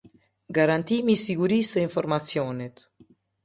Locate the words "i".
1.17-1.21